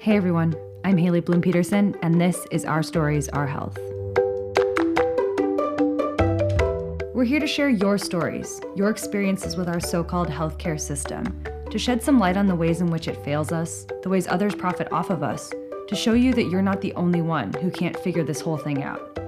Hey 0.00 0.16
everyone, 0.16 0.56
I'm 0.82 0.96
Haley 0.96 1.20
Bloom 1.20 1.42
Peterson, 1.42 1.94
and 2.00 2.18
this 2.18 2.46
is 2.50 2.64
Our 2.64 2.82
Stories, 2.82 3.28
Our 3.28 3.46
Health. 3.46 3.76
We're 7.12 7.26
here 7.26 7.38
to 7.38 7.46
share 7.46 7.68
your 7.68 7.98
stories, 7.98 8.62
your 8.74 8.88
experiences 8.88 9.58
with 9.58 9.68
our 9.68 9.78
so 9.78 10.02
called 10.02 10.28
healthcare 10.28 10.80
system, 10.80 11.44
to 11.70 11.78
shed 11.78 12.02
some 12.02 12.18
light 12.18 12.38
on 12.38 12.46
the 12.46 12.54
ways 12.54 12.80
in 12.80 12.86
which 12.86 13.08
it 13.08 13.22
fails 13.22 13.52
us, 13.52 13.86
the 14.02 14.08
ways 14.08 14.26
others 14.26 14.54
profit 14.54 14.90
off 14.90 15.10
of 15.10 15.22
us, 15.22 15.52
to 15.86 15.94
show 15.94 16.14
you 16.14 16.32
that 16.32 16.48
you're 16.48 16.62
not 16.62 16.80
the 16.80 16.94
only 16.94 17.20
one 17.20 17.52
who 17.52 17.70
can't 17.70 18.00
figure 18.00 18.24
this 18.24 18.40
whole 18.40 18.56
thing 18.56 18.82
out. 18.82 19.18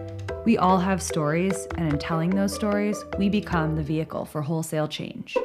We 0.47 0.57
all 0.57 0.79
have 0.79 1.03
stories, 1.03 1.67
and 1.77 1.93
in 1.93 1.99
telling 1.99 2.31
those 2.31 2.55
stories, 2.55 3.05
we 3.19 3.29
become 3.29 3.77
the 3.77 3.83
vehicle 3.83 4.25
for 4.25 4.41
wholesale 4.41 4.89
change. 4.89 5.37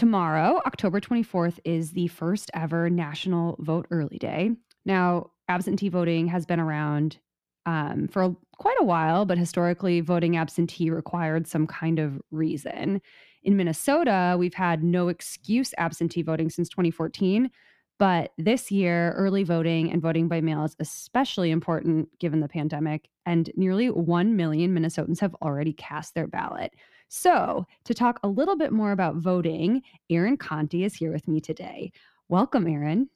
Tomorrow, 0.00 0.62
October 0.64 0.98
24th, 0.98 1.58
is 1.62 1.90
the 1.90 2.08
first 2.08 2.50
ever 2.54 2.88
National 2.88 3.56
Vote 3.58 3.86
Early 3.90 4.16
Day. 4.16 4.52
Now, 4.86 5.32
absentee 5.46 5.90
voting 5.90 6.26
has 6.28 6.46
been 6.46 6.58
around 6.58 7.18
um, 7.66 8.08
for 8.08 8.34
quite 8.56 8.78
a 8.80 8.84
while, 8.84 9.26
but 9.26 9.36
historically, 9.36 10.00
voting 10.00 10.38
absentee 10.38 10.88
required 10.88 11.46
some 11.46 11.66
kind 11.66 11.98
of 11.98 12.18
reason. 12.30 13.02
In 13.42 13.58
Minnesota, 13.58 14.36
we've 14.38 14.54
had 14.54 14.82
no 14.82 15.08
excuse 15.08 15.74
absentee 15.76 16.22
voting 16.22 16.48
since 16.48 16.70
2014. 16.70 17.50
But 17.98 18.32
this 18.38 18.72
year, 18.72 19.12
early 19.12 19.44
voting 19.44 19.92
and 19.92 20.00
voting 20.00 20.28
by 20.28 20.40
mail 20.40 20.64
is 20.64 20.74
especially 20.80 21.50
important 21.50 22.08
given 22.18 22.40
the 22.40 22.48
pandemic, 22.48 23.10
and 23.26 23.50
nearly 23.54 23.90
1 23.90 24.34
million 24.34 24.74
Minnesotans 24.74 25.20
have 25.20 25.36
already 25.42 25.74
cast 25.74 26.14
their 26.14 26.26
ballot. 26.26 26.72
So, 27.12 27.66
to 27.86 27.92
talk 27.92 28.20
a 28.22 28.28
little 28.28 28.54
bit 28.54 28.70
more 28.70 28.92
about 28.92 29.16
voting, 29.16 29.82
Erin 30.08 30.36
Conti 30.36 30.84
is 30.84 30.94
here 30.94 31.10
with 31.12 31.26
me 31.26 31.40
today. 31.40 31.90
Welcome, 32.28 32.68
Erin. 32.68 33.08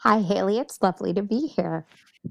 Hi, 0.00 0.20
Haley. 0.20 0.58
It's 0.58 0.82
lovely 0.82 1.14
to 1.14 1.22
be 1.22 1.46
here. 1.46 1.86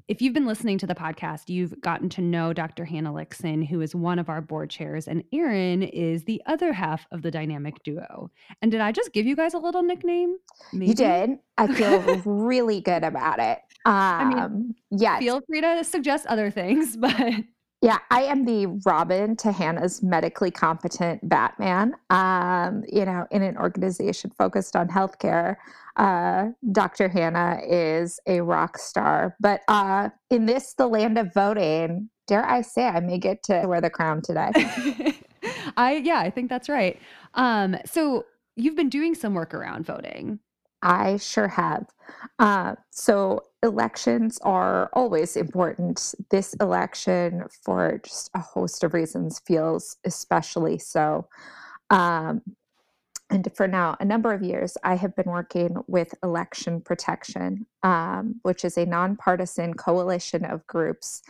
If 0.07 0.21
you've 0.21 0.35
been 0.35 0.45
listening 0.45 0.77
to 0.77 0.85
the 0.85 0.93
podcast, 0.93 1.49
you've 1.49 1.81
gotten 1.81 2.09
to 2.09 2.21
know 2.21 2.53
Dr. 2.53 2.85
Hannah 2.85 3.11
Lickson, 3.11 3.67
who 3.67 3.81
is 3.81 3.95
one 3.95 4.19
of 4.19 4.29
our 4.29 4.39
board 4.39 4.69
chairs, 4.69 5.07
and 5.07 5.23
Erin 5.33 5.81
is 5.81 6.25
the 6.25 6.43
other 6.45 6.71
half 6.71 7.07
of 7.11 7.23
the 7.23 7.31
dynamic 7.31 7.81
duo. 7.83 8.29
And 8.61 8.71
did 8.71 8.79
I 8.79 8.91
just 8.91 9.11
give 9.11 9.25
you 9.25 9.35
guys 9.35 9.55
a 9.55 9.59
little 9.59 9.81
nickname? 9.81 10.38
Maybe? 10.73 10.89
You 10.89 10.94
did. 10.94 11.29
I 11.57 11.73
feel 11.73 12.21
really 12.25 12.81
good 12.81 13.03
about 13.03 13.39
it. 13.39 13.57
Um, 13.83 13.94
I 13.95 14.25
mean, 14.25 14.38
um, 14.38 14.75
yes. 14.91 15.17
Feel 15.17 15.41
free 15.47 15.61
to 15.61 15.83
suggest 15.83 16.27
other 16.27 16.51
things, 16.51 16.95
but 17.01 17.33
yeah, 17.81 17.99
I 18.11 18.23
am 18.23 18.44
the 18.44 18.66
Robin 18.85 19.38
to 19.38 19.53
Hannah's 19.53 20.03
medically 20.03 20.52
competent 20.52 21.27
Batman. 21.27 21.95
Um, 22.09 22.83
you 22.91 23.05
know, 23.05 23.25
in 23.31 23.41
an 23.41 23.58
organization 23.58 24.31
focused 24.38 24.75
on 24.75 24.89
healthcare, 24.89 25.55
uh, 25.95 26.50
Dr. 26.73 27.07
Hannah 27.07 27.61
is 27.66 28.19
a 28.27 28.41
rock 28.41 28.77
star. 28.77 29.35
But 29.39 29.61
uh, 29.69 30.09
in 30.30 30.45
this, 30.45 30.73
the 30.73 30.88
land 30.88 31.17
of 31.17 31.33
voting, 31.33 32.09
dare 32.27 32.45
I 32.45 32.61
say, 32.61 32.85
I 32.85 33.00
may 33.00 33.17
get 33.17 33.44
to 33.44 33.63
wear 33.66 33.80
the 33.80 33.89
crown 33.89 34.22
today. 34.22 34.52
I 35.77 36.02
yeah, 36.03 36.19
I 36.19 36.30
think 36.30 36.50
that's 36.50 36.67
right. 36.67 37.00
Um, 37.35 37.77
so 37.85 38.25
you've 38.57 38.75
been 38.75 38.89
doing 38.89 39.16
some 39.16 39.33
work 39.33 39.53
around 39.53 39.85
voting. 39.85 40.39
I 40.81 41.17
sure 41.17 41.47
have. 41.47 41.88
Uh, 42.39 42.75
so 42.91 43.44
elections 43.63 44.39
are 44.41 44.89
always 44.93 45.35
important. 45.35 46.13
This 46.29 46.53
election, 46.55 47.43
for 47.63 47.99
just 48.03 48.29
a 48.33 48.39
host 48.39 48.83
of 48.83 48.93
reasons, 48.93 49.39
feels 49.45 49.97
especially 50.05 50.77
so. 50.77 51.27
Um, 51.89 52.41
and 53.29 53.47
for 53.55 53.67
now, 53.67 53.95
a 53.99 54.05
number 54.05 54.33
of 54.33 54.41
years, 54.41 54.75
I 54.83 54.95
have 54.95 55.16
been 55.16 55.27
working 55.29 55.77
with 55.88 56.16
Election 56.23 56.81
Protection, 56.81 57.67
um, 57.83 58.39
which 58.41 58.66
is 58.66 58.77
a 58.77 58.85
nonpartisan 58.85 59.75
coalition 59.75 60.45
of 60.45 60.66
groups 60.66 61.22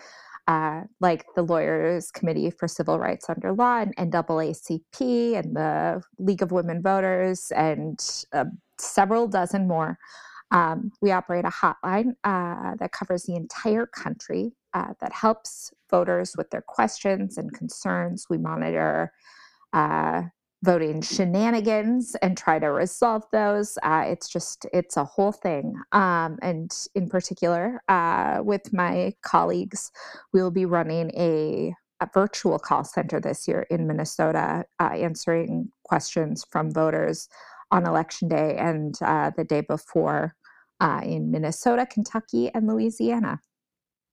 uh, 0.47 0.81
like 0.99 1.25
the 1.35 1.43
Lawyers 1.43 2.09
Committee 2.09 2.49
for 2.49 2.67
Civil 2.67 2.97
Rights 2.97 3.29
Under 3.29 3.53
Law 3.53 3.81
and 3.81 3.95
NAACP 3.97 5.35
and 5.37 5.55
the 5.55 6.01
League 6.17 6.41
of 6.41 6.51
Women 6.51 6.81
Voters 6.81 7.51
and 7.51 7.99
uh, 8.33 8.45
several 8.79 9.27
dozen 9.27 9.67
more. 9.67 9.99
Um, 10.51 10.91
we 11.01 11.11
operate 11.11 11.45
a 11.45 11.49
hotline 11.49 12.13
uh, 12.23 12.75
that 12.79 12.91
covers 12.91 13.23
the 13.23 13.35
entire 13.35 13.85
country 13.85 14.53
uh, 14.73 14.93
that 15.01 15.13
helps 15.13 15.71
voters 15.89 16.35
with 16.37 16.49
their 16.49 16.63
questions 16.67 17.37
and 17.37 17.53
concerns. 17.53 18.27
We 18.29 18.37
monitor 18.37 19.11
uh, 19.73 20.23
voting 20.63 21.01
shenanigans 21.01 22.15
and 22.21 22.37
try 22.37 22.59
to 22.59 22.67
resolve 22.67 23.23
those. 23.31 23.77
Uh, 23.83 24.03
it's 24.07 24.27
just, 24.27 24.65
it's 24.73 24.97
a 24.97 25.05
whole 25.05 25.31
thing. 25.31 25.75
Um, 25.91 26.37
and 26.41 26.71
in 26.95 27.07
particular, 27.07 27.81
uh, 27.87 28.39
with 28.43 28.73
my 28.73 29.13
colleagues, 29.23 29.91
we'll 30.33 30.51
be 30.51 30.65
running 30.65 31.11
a, 31.15 31.73
a, 32.01 32.09
virtual 32.13 32.59
call 32.59 32.83
center 32.83 33.19
this 33.21 33.47
year 33.47 33.65
in 33.69 33.87
Minnesota, 33.87 34.65
uh, 34.79 34.89
answering 34.93 35.71
questions 35.85 36.45
from 36.51 36.71
voters 36.71 37.29
on 37.71 37.85
election 37.85 38.27
day 38.27 38.55
and 38.57 38.95
uh, 39.01 39.31
the 39.37 39.43
day 39.43 39.61
before 39.61 40.35
uh, 40.79 41.01
in 41.03 41.31
Minnesota, 41.31 41.85
Kentucky, 41.85 42.49
and 42.53 42.67
Louisiana. 42.67 43.39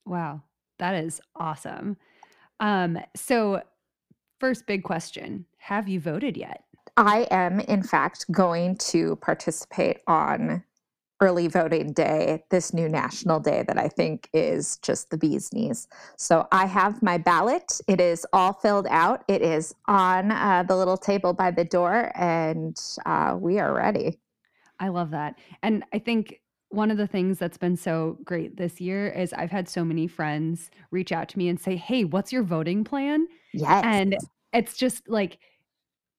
Wow, 0.04 0.42
that 0.78 0.94
is 0.94 1.20
awesome. 1.34 1.96
Um, 2.60 2.98
so, 3.14 3.62
first 4.40 4.66
big 4.66 4.82
question 4.82 5.46
Have 5.58 5.88
you 5.88 6.00
voted 6.00 6.36
yet? 6.36 6.64
I 6.96 7.26
am, 7.30 7.60
in 7.60 7.82
fact, 7.82 8.30
going 8.30 8.76
to 8.76 9.16
participate 9.16 9.98
on 10.06 10.64
early 11.20 11.48
voting 11.48 11.92
day, 11.92 12.44
this 12.50 12.74
new 12.74 12.88
national 12.88 13.40
day 13.40 13.64
that 13.66 13.78
I 13.78 13.88
think 13.88 14.28
is 14.34 14.78
just 14.78 15.10
the 15.10 15.16
bee's 15.16 15.52
knees. 15.52 15.88
So 16.16 16.46
I 16.52 16.66
have 16.66 17.02
my 17.02 17.16
ballot. 17.16 17.80
It 17.88 18.00
is 18.00 18.26
all 18.32 18.52
filled 18.52 18.86
out. 18.90 19.24
It 19.26 19.40
is 19.40 19.74
on 19.86 20.30
uh, 20.30 20.64
the 20.64 20.76
little 20.76 20.98
table 20.98 21.32
by 21.32 21.50
the 21.50 21.64
door, 21.64 22.12
and 22.14 22.78
uh, 23.06 23.36
we 23.38 23.58
are 23.58 23.72
ready. 23.72 24.18
I 24.78 24.88
love 24.88 25.10
that. 25.12 25.38
And 25.62 25.84
I 25.92 25.98
think 25.98 26.40
one 26.70 26.90
of 26.90 26.96
the 26.96 27.06
things 27.06 27.38
that's 27.38 27.56
been 27.56 27.76
so 27.76 28.18
great 28.24 28.56
this 28.56 28.80
year 28.80 29.08
is 29.08 29.32
I've 29.32 29.50
had 29.50 29.68
so 29.68 29.84
many 29.84 30.06
friends 30.06 30.70
reach 30.90 31.12
out 31.12 31.28
to 31.30 31.38
me 31.38 31.48
and 31.48 31.60
say, 31.60 31.76
Hey, 31.76 32.04
what's 32.04 32.32
your 32.32 32.42
voting 32.42 32.84
plan? 32.84 33.26
Yes. 33.52 33.84
And 33.84 34.16
it's 34.52 34.76
just 34.76 35.08
like, 35.08 35.38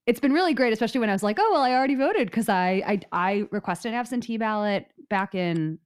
it's 0.05 0.21
been 0.21 0.31
really 0.31 0.53
great, 0.53 0.71
especially 0.71 1.01
when 1.01 1.09
I 1.09 1.13
was 1.13 1.21
like, 1.21 1.37
oh 1.37 1.51
well, 1.51 1.61
I 1.61 1.73
already 1.73 1.95
voted 1.95 2.27
because 2.27 2.47
I, 2.47 2.81
I 2.87 2.99
I 3.11 3.47
requested 3.51 3.91
an 3.91 3.97
absentee 3.99 4.37
ballot 4.37 4.87
back 5.09 5.35
in 5.35 5.79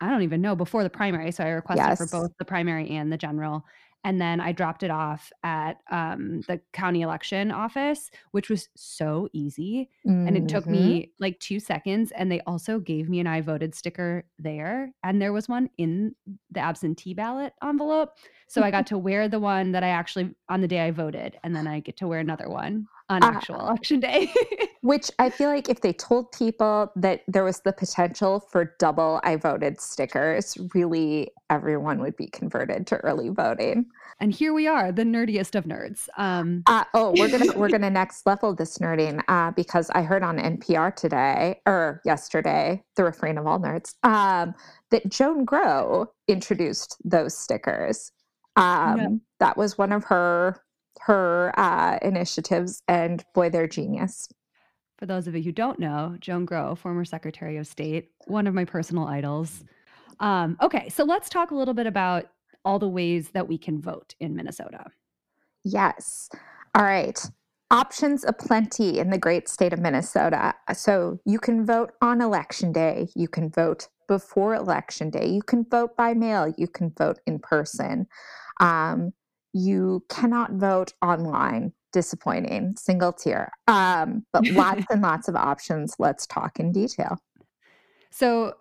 I 0.00 0.10
don't 0.10 0.22
even 0.22 0.40
know 0.40 0.56
before 0.56 0.82
the 0.82 0.90
primary. 0.90 1.30
So 1.30 1.44
I 1.44 1.50
requested 1.50 1.86
yes. 1.86 1.98
for 1.98 2.06
both 2.06 2.32
the 2.38 2.44
primary 2.44 2.90
and 2.90 3.12
the 3.12 3.16
general. 3.16 3.64
And 4.04 4.20
then 4.20 4.40
I 4.40 4.52
dropped 4.52 4.82
it 4.82 4.90
off 4.90 5.32
at 5.42 5.80
um, 5.90 6.40
the 6.48 6.60
county 6.72 7.02
election 7.02 7.52
office, 7.52 8.10
which 8.32 8.50
was 8.50 8.68
so 8.76 9.28
easy. 9.32 9.90
Mm-hmm. 10.06 10.26
And 10.26 10.36
it 10.36 10.48
took 10.48 10.66
me 10.66 11.02
mm-hmm. 11.02 11.10
like 11.22 11.38
two 11.38 11.60
seconds. 11.60 12.10
And 12.12 12.30
they 12.30 12.40
also 12.40 12.80
gave 12.80 13.08
me 13.08 13.20
an 13.20 13.26
I 13.26 13.40
voted 13.40 13.74
sticker 13.74 14.24
there. 14.38 14.92
And 15.04 15.22
there 15.22 15.32
was 15.32 15.48
one 15.48 15.70
in 15.78 16.14
the 16.50 16.60
absentee 16.60 17.14
ballot 17.14 17.52
envelope. 17.62 18.10
So 18.48 18.62
I 18.62 18.70
got 18.70 18.86
to 18.88 18.98
wear 18.98 19.28
the 19.28 19.40
one 19.40 19.72
that 19.72 19.84
I 19.84 19.88
actually 19.88 20.34
on 20.48 20.60
the 20.60 20.68
day 20.68 20.80
I 20.80 20.90
voted. 20.90 21.38
And 21.44 21.54
then 21.54 21.66
I 21.66 21.80
get 21.80 21.96
to 21.98 22.08
wear 22.08 22.18
another 22.18 22.48
one 22.48 22.86
on 23.08 23.22
uh, 23.22 23.26
actual 23.26 23.60
uh, 23.60 23.64
election 23.68 24.00
day. 24.00 24.32
which 24.82 25.10
I 25.20 25.30
feel 25.30 25.48
like 25.48 25.68
if 25.68 25.80
they 25.80 25.92
told 25.92 26.32
people 26.32 26.90
that 26.96 27.22
there 27.28 27.44
was 27.44 27.60
the 27.60 27.72
potential 27.72 28.40
for 28.40 28.74
double 28.78 29.20
I 29.22 29.36
voted 29.36 29.80
stickers, 29.80 30.58
really 30.74 31.30
everyone 31.50 32.00
would 32.00 32.16
be 32.16 32.26
converted 32.26 32.86
to 32.88 32.96
early 32.98 33.28
voting. 33.28 33.86
And 34.18 34.32
here 34.32 34.52
we 34.52 34.66
are, 34.66 34.90
the 34.90 35.04
nerdiest 35.04 35.54
of 35.54 35.64
nerds. 35.64 36.08
Um, 36.16 36.64
uh, 36.66 36.84
oh, 36.94 37.14
we're 37.16 37.28
gonna 37.28 37.52
we're 37.56 37.68
gonna 37.76 37.90
next 37.90 38.26
level 38.26 38.54
this 38.54 38.78
nerding 38.78 39.22
uh, 39.28 39.52
because 39.52 39.88
I 39.90 40.02
heard 40.02 40.24
on 40.24 40.38
NPR 40.38 40.94
today 40.94 41.60
or 41.64 42.00
yesterday, 42.04 42.82
the 42.96 43.04
refrain 43.04 43.38
of 43.38 43.46
all 43.46 43.60
nerds, 43.60 43.94
um, 44.02 44.54
that 44.90 45.08
Joan 45.08 45.46
Growe 45.46 46.06
introduced 46.26 46.96
those 47.04 47.36
stickers. 47.36 48.10
Um, 48.56 48.98
yeah. 48.98 49.08
That 49.38 49.56
was 49.56 49.78
one 49.78 49.92
of 49.92 50.04
her 50.04 50.60
her 51.00 51.52
uh, 51.58 51.98
initiatives, 52.02 52.82
and 52.88 53.24
boy, 53.34 53.50
they're 53.50 53.66
genius. 53.66 54.28
For 54.98 55.06
those 55.06 55.26
of 55.26 55.34
you 55.34 55.42
who 55.42 55.52
don't 55.52 55.78
know, 55.78 56.16
Joan 56.20 56.46
Growe, 56.46 56.76
former 56.76 57.04
Secretary 57.04 57.56
of 57.56 57.66
State, 57.66 58.10
one 58.26 58.46
of 58.46 58.54
my 58.54 58.64
personal 58.64 59.06
idols. 59.06 59.64
Um, 60.20 60.56
okay, 60.62 60.88
so 60.88 61.04
let's 61.04 61.28
talk 61.28 61.50
a 61.50 61.56
little 61.56 61.74
bit 61.74 61.86
about 61.86 62.26
all 62.64 62.78
the 62.78 62.88
ways 62.88 63.30
that 63.30 63.48
we 63.48 63.58
can 63.58 63.80
vote 63.80 64.14
in 64.20 64.36
Minnesota. 64.36 64.84
Yes. 65.64 66.28
All 66.74 66.84
right. 66.84 67.18
Options 67.70 68.24
aplenty 68.24 68.98
in 68.98 69.10
the 69.10 69.18
great 69.18 69.48
state 69.48 69.72
of 69.72 69.80
Minnesota. 69.80 70.54
So 70.74 71.18
you 71.24 71.38
can 71.38 71.64
vote 71.64 71.92
on 72.00 72.20
election 72.20 72.72
day. 72.72 73.08
You 73.16 73.28
can 73.28 73.50
vote 73.50 73.88
before 74.08 74.54
election 74.54 75.10
day. 75.10 75.26
You 75.26 75.42
can 75.42 75.64
vote 75.64 75.96
by 75.96 76.14
mail. 76.14 76.52
You 76.56 76.68
can 76.68 76.92
vote 76.96 77.18
in 77.26 77.38
person. 77.38 78.06
Um, 78.60 79.12
you 79.52 80.04
cannot 80.08 80.52
vote 80.52 80.92
online. 81.02 81.72
disappointing, 81.92 82.74
single 82.78 83.12
tear. 83.12 83.52
Um, 83.68 84.24
but 84.32 84.46
lots 84.48 84.84
and 84.90 85.02
lots 85.02 85.28
of 85.28 85.36
options. 85.36 85.94
Let's 85.98 86.26
talk 86.26 86.58
in 86.58 86.72
detail. 86.72 87.18
So, 88.10 88.54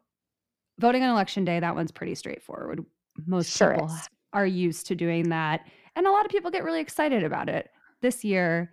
voting 0.79 1.03
on 1.03 1.09
election 1.09 1.45
day, 1.45 1.59
that 1.59 1.75
one's 1.75 1.91
pretty 1.91 2.15
straightforward. 2.15 2.85
Most 3.25 3.55
Sure 3.55 3.73
people 3.73 3.88
is. 3.88 4.09
are 4.33 4.45
used 4.45 4.88
to 4.88 4.95
doing 4.95 5.29
that. 5.29 5.61
And 5.95 6.07
a 6.07 6.11
lot 6.11 6.25
of 6.25 6.31
people 6.31 6.51
get 6.51 6.63
really 6.63 6.81
excited 6.81 7.23
about 7.23 7.49
it. 7.49 7.69
This 8.01 8.23
year, 8.23 8.71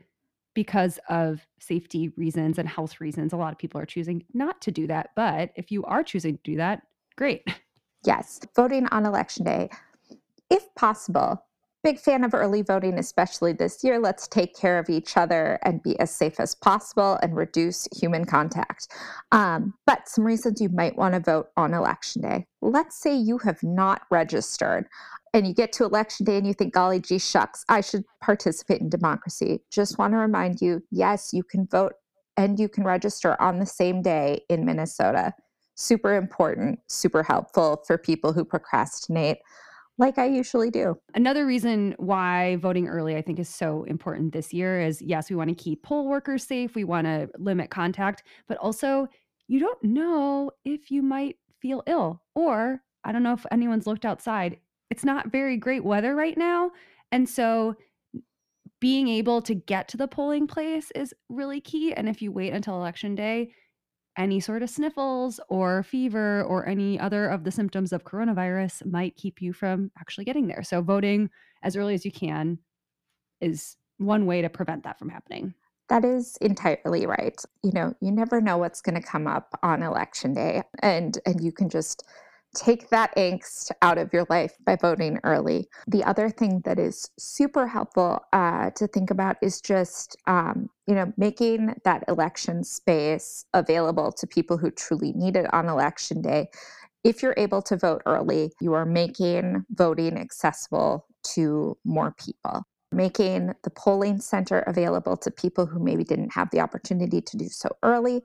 because 0.55 0.99
of 1.09 1.47
safety 1.61 2.09
reasons 2.17 2.59
and 2.59 2.69
health 2.69 3.01
reasons, 3.01 3.33
a 3.33 3.37
lot 3.37 3.53
of 3.53 3.59
people 3.59 3.81
are 3.81 3.87
choosing 3.87 4.25
not 4.35 4.61
to 4.63 4.73
do 4.73 4.87
that. 4.89 5.11
But 5.15 5.51
if 5.55 5.71
you 5.71 5.85
are 5.85 6.03
choosing 6.03 6.37
to 6.37 6.43
do 6.43 6.57
that, 6.57 6.83
great. 7.17 7.43
Yes, 8.05 8.41
voting 8.55 8.87
on 8.89 9.05
election 9.07 9.45
day, 9.45 9.69
if 10.51 10.65
possible. 10.77 11.45
Big 11.89 11.99
fan 11.99 12.23
of 12.23 12.35
early 12.35 12.61
voting, 12.61 12.99
especially 12.99 13.55
this 13.55 13.83
year. 13.83 13.99
Let's 13.99 14.29
take 14.29 14.55
care 14.55 14.79
of 14.79 14.91
each 14.91 15.17
other 15.17 15.59
and 15.63 15.83
be 15.83 15.99
as 15.99 16.15
safe 16.15 16.39
as 16.39 16.55
possible 16.55 17.19
and 17.23 17.35
reduce 17.35 17.89
human 17.99 18.27
contact. 18.27 18.89
Um, 19.33 19.73
but 19.87 20.07
some 20.07 20.27
reasons 20.27 20.61
you 20.61 20.69
might 20.69 20.99
want 20.99 21.15
to 21.15 21.21
vote 21.21 21.47
on 21.57 21.73
election 21.73 22.21
day. 22.21 22.47
Let's 22.61 23.01
say 23.01 23.17
you 23.17 23.39
have 23.39 23.63
not 23.63 24.03
registered 24.11 24.85
and 25.33 25.47
you 25.47 25.55
get 25.55 25.73
to 25.73 25.85
election 25.87 26.27
day 26.27 26.37
and 26.37 26.47
you 26.47 26.53
think, 26.53 26.75
golly 26.75 27.01
gee 27.01 27.19
shucks, 27.19 27.65
I 27.71 27.81
should 27.81 28.05
participate 28.21 28.83
in 28.83 28.91
democracy. 28.91 29.65
Just 29.71 29.97
want 29.97 30.13
to 30.13 30.19
remind 30.19 30.61
you 30.61 30.83
yes, 30.91 31.33
you 31.33 31.43
can 31.43 31.67
vote 31.69 31.95
and 32.37 32.61
you 32.61 32.69
can 32.69 32.85
register 32.85 33.41
on 33.41 33.61
the 33.61 33.65
same 33.65 34.03
day 34.03 34.43
in 34.51 34.67
Minnesota. 34.67 35.33
Super 35.75 36.17
important, 36.17 36.81
super 36.89 37.23
helpful 37.23 37.83
for 37.87 37.97
people 37.97 38.35
who 38.35 38.45
procrastinate 38.45 39.39
like 39.99 40.17
I 40.17 40.27
usually 40.27 40.71
do. 40.71 40.97
Another 41.15 41.45
reason 41.45 41.95
why 41.99 42.57
voting 42.57 42.89
early, 42.89 43.17
I 43.17 43.23
think, 43.23 43.39
is 43.39 43.49
so 43.49 43.83
important 43.85 44.33
this 44.33 44.53
year 44.55 44.81
is 44.81 45.03
yes, 45.03 45.29
we 45.29 45.37
want 45.37 45.51
to 45.51 45.55
keep 45.55 45.83
poll 45.83 46.09
workers 46.09 46.45
safe, 46.45 46.75
we 46.75 46.85
want 46.85 47.07
to 47.07 47.29
limit 47.39 47.71
contact, 47.71 48.23
but 48.47 48.57
also 48.59 49.09
you 49.49 49.59
don't 49.59 49.83
know 49.83 50.51
if 50.65 50.91
you 50.91 51.03
might 51.03 51.37
feel 51.61 51.83
ill. 51.87 52.23
Or 52.35 52.83
I 53.05 53.13
don't 53.13 53.23
know 53.23 53.33
if 53.33 53.45
anyone's 53.51 53.87
looked 53.87 54.05
outside. 54.05 54.59
It's 54.91 55.05
not 55.05 55.33
very 55.33 55.57
great 55.57 55.85
weather 55.85 56.15
right 56.15 56.39
now. 56.39 56.71
And 57.11 57.29
so 57.29 57.75
being 58.81 59.09
able 59.09 59.43
to 59.43 59.55
get 59.55 59.89
to 59.89 59.97
the 59.97 60.07
polling 60.07 60.47
place 60.47 60.93
is 60.95 61.13
really 61.29 61.61
key. 61.61 61.93
And 61.93 62.09
if 62.09 62.23
you 62.23 62.31
wait 62.31 62.53
until 62.53 62.77
election 62.77 63.15
day, 63.15 63.53
any 64.19 64.41
sort 64.41 64.63
of 64.63 64.69
sniffles 64.69 65.41
or 65.49 65.83
fever 65.85 66.43
or 66.43 66.67
any 66.67 66.99
other 66.99 67.29
of 67.29 67.45
the 67.45 67.51
symptoms 67.51 67.93
of 67.93 68.05
coronavirus 68.05 68.85
might 68.85 69.17
keep 69.17 69.41
you 69.41 69.53
from 69.53 69.91
actually 69.99 70.25
getting 70.25 70.49
there. 70.49 70.63
So, 70.63 70.83
voting 70.83 71.31
as 71.63 71.77
early 71.77 71.95
as 71.95 72.05
you 72.05 72.13
can 72.13 72.59
is 73.41 73.77
one 73.99 74.27
way 74.27 74.43
to 74.43 74.49
prevent 74.49 74.83
that 74.85 74.99
from 74.99 75.09
happening. 75.09 75.55
That 75.89 76.05
is 76.05 76.37
entirely 76.41 77.07
right. 77.07 77.41
You 77.63 77.73
know, 77.73 77.95
you 78.01 78.13
never 78.13 78.41
know 78.41 78.59
what's 78.59 78.83
going 78.83 79.01
to 79.01 79.07
come 79.07 79.27
up 79.27 79.59
on 79.63 79.83
election 79.83 80.35
day 80.35 80.63
and 80.83 81.19
and 81.25 81.41
you 81.41 81.53
can 81.53 81.69
just 81.69 82.05
take 82.55 82.91
that 82.91 83.15
angst 83.17 83.71
out 83.83 83.99
of 83.99 84.13
your 84.13 84.27
life 84.29 84.53
by 84.65 84.77
voting 84.77 85.19
early. 85.25 85.69
The 85.87 86.05
other 86.05 86.31
thing 86.31 86.63
that 86.65 86.79
is 86.79 87.11
super 87.19 87.67
helpful 87.67 88.21
uh, 88.33 88.71
to 88.71 88.87
think 88.87 89.11
about 89.11 89.37
is 89.43 89.61
just, 89.61 90.17
um, 90.27 90.69
you 90.87 90.95
know, 90.95 91.13
making 91.17 91.75
that 91.85 92.05
election 92.09 92.65
space 92.65 93.45
available 93.55 94.13
to 94.13 94.27
people 94.27 94.57
who 94.57 94.71
truly 94.71 95.13
need 95.13 95.37
it 95.37 95.53
on 95.53 95.69
election 95.69 96.23
day. 96.23 96.49
If 97.05 97.23
you're 97.23 97.35
able 97.37 97.63
to 97.63 97.77
vote 97.77 98.03
early, 98.07 98.53
you 98.61 98.73
are 98.75 98.87
making 98.87 99.65
voting 99.71 100.19
accessible 100.19 101.07
to 101.35 101.77
more 101.85 102.15
people 102.19 102.65
making 102.93 103.53
the 103.65 103.71
polling 103.71 104.19
center 104.21 104.61
available 104.61 105.17
to 105.17 105.31
people 105.31 105.67
who 105.67 105.79
maybe 105.79 106.05
didn't 106.05 106.33
have 106.33 106.51
the 106.51 106.61
opportunity 106.61 107.21
to 107.21 107.37
do 107.37 107.49
so 107.49 107.69
early 107.83 108.23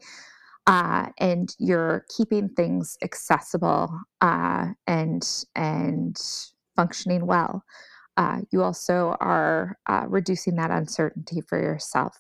uh, 0.68 1.07
and 1.19 1.56
you're 1.60 2.06
keeping 2.15 2.50
things 2.50 2.98
accessible 3.04 4.00
uh, 4.21 4.68
and 4.88 5.45
and 5.56 6.21
functioning 6.75 7.25
well. 7.25 7.63
Uh, 8.15 8.42
you 8.51 8.62
also 8.62 9.15
are 9.19 9.77
uh, 9.88 10.06
reducing 10.07 10.56
that 10.56 10.71
uncertainty 10.71 11.42
for 11.42 11.60
yourself. 11.60 12.19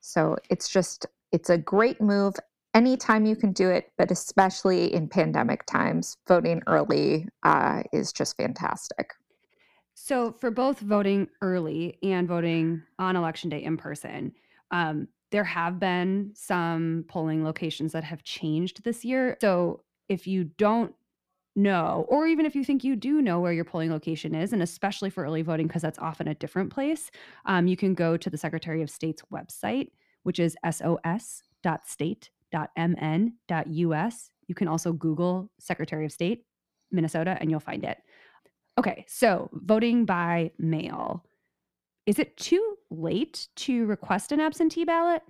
So 0.00 0.36
it's 0.50 0.68
just 0.68 1.06
it's 1.32 1.50
a 1.50 1.58
great 1.58 2.00
move 2.00 2.34
anytime 2.74 3.26
you 3.26 3.36
can 3.36 3.52
do 3.52 3.68
it, 3.70 3.92
but 3.98 4.10
especially 4.10 4.92
in 4.92 5.08
pandemic 5.08 5.66
times, 5.66 6.16
voting 6.26 6.62
early 6.66 7.26
uh, 7.42 7.82
is 7.92 8.12
just 8.12 8.36
fantastic. 8.36 9.10
So, 9.94 10.32
for 10.32 10.50
both 10.50 10.80
voting 10.80 11.28
early 11.42 11.98
and 12.02 12.26
voting 12.26 12.82
on 12.98 13.14
election 13.14 13.50
day 13.50 13.62
in 13.62 13.76
person, 13.76 14.32
um, 14.70 15.08
there 15.32 15.42
have 15.44 15.80
been 15.80 16.30
some 16.34 17.04
polling 17.08 17.42
locations 17.42 17.92
that 17.92 18.04
have 18.04 18.22
changed 18.22 18.84
this 18.84 19.04
year. 19.04 19.36
So 19.40 19.82
if 20.08 20.26
you 20.26 20.44
don't 20.44 20.94
know, 21.56 22.06
or 22.08 22.26
even 22.26 22.46
if 22.46 22.54
you 22.54 22.64
think 22.64 22.84
you 22.84 22.96
do 22.96 23.20
know 23.22 23.40
where 23.40 23.52
your 23.52 23.64
polling 23.64 23.90
location 23.90 24.34
is, 24.34 24.52
and 24.52 24.62
especially 24.62 25.08
for 25.10 25.24
early 25.24 25.42
voting, 25.42 25.66
because 25.66 25.82
that's 25.82 25.98
often 25.98 26.28
a 26.28 26.34
different 26.34 26.70
place, 26.70 27.10
um, 27.46 27.66
you 27.66 27.76
can 27.76 27.94
go 27.94 28.16
to 28.16 28.30
the 28.30 28.36
Secretary 28.36 28.82
of 28.82 28.90
State's 28.90 29.22
website, 29.32 29.88
which 30.22 30.38
is 30.38 30.54
sos.state.mn.us. 30.70 31.50
You 34.48 34.54
can 34.54 34.68
also 34.68 34.92
Google 34.92 35.50
Secretary 35.58 36.04
of 36.04 36.12
State, 36.12 36.44
Minnesota, 36.90 37.38
and 37.40 37.50
you'll 37.50 37.60
find 37.60 37.84
it. 37.84 37.98
Okay, 38.78 39.04
so 39.08 39.48
voting 39.52 40.04
by 40.04 40.50
mail. 40.58 41.24
Is 42.04 42.18
it 42.18 42.36
too 42.36 42.76
late 42.98 43.48
to 43.56 43.86
request 43.86 44.32
an 44.32 44.40
absentee 44.40 44.84
ballot? 44.84 45.22